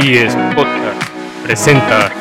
es 0.00 0.34
Podcast 0.54 1.10
presenta. 1.44 2.12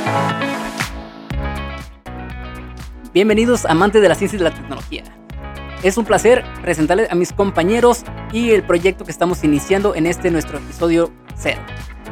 Bienvenidos 3.13 3.65
amantes 3.65 4.01
de 4.01 4.09
la 4.09 4.15
ciencia 4.15 4.37
y 4.37 4.39
de 4.39 4.43
la 4.45 4.55
tecnología. 4.55 5.03
Es 5.81 5.97
un 5.97 6.05
placer 6.05 6.45
presentarles 6.61 7.11
a 7.11 7.15
mis 7.15 7.33
compañeros 7.33 8.03
y 8.31 8.51
el 8.51 8.63
proyecto 8.63 9.05
que 9.05 9.11
estamos 9.11 9.43
iniciando 9.43 9.95
en 9.95 10.05
este 10.05 10.31
nuestro 10.31 10.59
episodio 10.59 11.11
cero. 11.35 11.61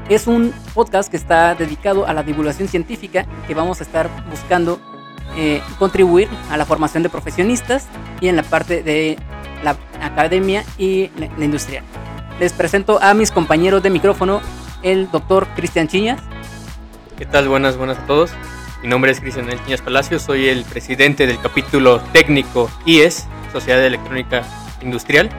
Es 0.10 0.28
un 0.28 0.54
podcast 0.74 1.10
que 1.10 1.18
está 1.18 1.56
dedicado 1.56 2.06
a 2.06 2.14
la 2.14 2.24
divulgación 2.24 2.68
científica 2.68 3.26
que 3.48 3.54
vamos 3.54 3.80
a 3.80 3.84
estar 3.84 4.10
buscando 4.30 4.80
eh, 5.38 5.62
contribuir 5.80 6.28
a 6.50 6.58
la 6.58 6.66
formación 6.66 7.04
de 7.04 7.10
profesionistas 7.10 7.88
y 8.20 8.28
en 8.28 8.36
la 8.36 8.44
parte 8.44 8.84
de 8.84 9.18
la 9.64 9.78
academia 10.02 10.66
y 10.78 11.10
la, 11.18 11.46
industrial. 11.46 11.84
Les 12.40 12.52
presento 12.52 13.00
a 13.02 13.14
mis 13.14 13.32
compañeros 13.32 13.84
de 13.84 13.90
micrófono, 13.90 14.42
el 14.84 15.10
doctor 15.12 15.48
Cristian 15.56 15.88
Chiñas. 15.88 16.22
¿Qué 17.18 17.26
tal? 17.26 17.48
Buenas, 17.48 17.78
buenas 17.78 17.98
a 18.00 18.06
todos. 18.06 18.32
Mi 18.82 18.88
nombre 18.88 19.12
es 19.12 19.20
Cristian 19.20 19.48
Chiñas 19.64 19.82
Palacios, 19.82 20.24
soy 20.24 20.48
el 20.48 20.64
presidente 20.64 21.28
del 21.28 21.40
capítulo 21.40 22.00
técnico 22.14 22.70
IES, 22.86 23.28
Sociedad 23.52 23.80
de 23.80 23.88
Electrónica 23.88 24.44
Industrial. 24.82 25.30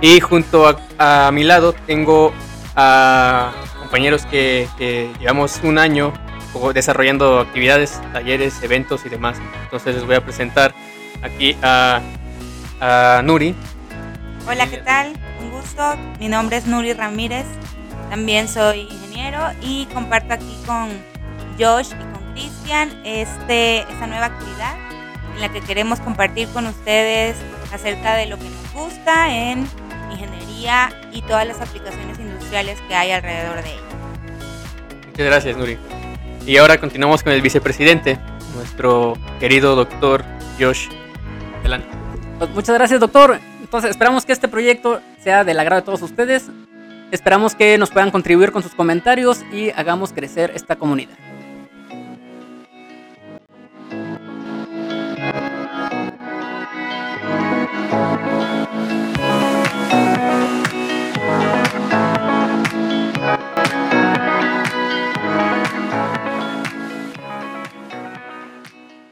Y 0.00 0.20
junto 0.20 0.68
a, 0.98 1.26
a 1.26 1.32
mi 1.32 1.42
lado 1.42 1.72
tengo 1.72 2.32
a 2.76 3.50
compañeros 3.80 4.26
que, 4.26 4.68
que 4.78 5.10
llevamos 5.18 5.60
un 5.64 5.78
año 5.78 6.12
desarrollando 6.72 7.40
actividades, 7.40 8.00
talleres, 8.12 8.62
eventos 8.62 9.04
y 9.06 9.08
demás. 9.08 9.38
Entonces 9.64 9.96
les 9.96 10.04
voy 10.04 10.14
a 10.14 10.24
presentar 10.24 10.74
aquí 11.22 11.56
a, 11.62 12.00
a 12.80 13.22
Nuri. 13.24 13.54
Hola, 14.46 14.66
¿qué 14.68 14.78
tal? 14.78 15.14
Un 15.42 15.50
gusto. 15.50 15.82
Mi 16.20 16.28
nombre 16.28 16.56
es 16.56 16.66
Nuri 16.66 16.92
Ramírez. 16.92 17.46
También 18.10 18.48
soy 18.48 18.80
ingeniero 18.80 19.40
y 19.60 19.86
comparto 19.86 20.34
aquí 20.34 20.56
con 20.66 20.88
Josh 21.58 21.88
y 21.88 22.12
con 22.12 22.32
Cristian 22.32 22.90
este, 23.04 23.80
esta 23.80 24.06
nueva 24.06 24.26
actividad 24.26 24.76
en 25.34 25.40
la 25.40 25.48
que 25.50 25.60
queremos 25.60 26.00
compartir 26.00 26.48
con 26.48 26.66
ustedes 26.66 27.36
acerca 27.72 28.14
de 28.16 28.26
lo 28.26 28.38
que 28.38 28.44
nos 28.44 28.72
gusta 28.72 29.32
en 29.32 29.68
ingeniería 30.10 30.90
y 31.12 31.22
todas 31.22 31.46
las 31.46 31.60
aplicaciones 31.60 32.18
industriales 32.18 32.80
que 32.88 32.94
hay 32.94 33.12
alrededor 33.12 33.62
de 33.62 33.70
ella. 33.70 33.82
Muchas 35.06 35.26
gracias, 35.26 35.56
Nuri. 35.56 35.78
Y 36.46 36.56
ahora 36.56 36.78
continuamos 36.78 37.22
con 37.22 37.32
el 37.32 37.42
vicepresidente, 37.42 38.18
nuestro 38.54 39.14
querido 39.38 39.76
doctor 39.76 40.24
Josh. 40.58 40.88
Adelante. 41.60 41.88
Muchas 42.54 42.74
gracias, 42.74 43.00
doctor. 43.00 43.38
Entonces, 43.60 43.90
esperamos 43.90 44.24
que 44.24 44.32
este 44.32 44.48
proyecto 44.48 45.00
sea 45.22 45.44
del 45.44 45.60
agrado 45.60 45.82
de 45.82 45.84
todos 45.84 46.00
ustedes. 46.00 46.50
Esperamos 47.10 47.54
que 47.54 47.78
nos 47.78 47.90
puedan 47.90 48.10
contribuir 48.10 48.52
con 48.52 48.62
sus 48.62 48.74
comentarios 48.74 49.42
y 49.50 49.70
hagamos 49.70 50.12
crecer 50.12 50.52
esta 50.54 50.76
comunidad. 50.76 51.16